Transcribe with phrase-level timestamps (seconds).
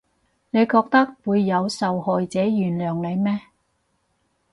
[0.49, 3.39] 你覺得會有受害者原諒你咩？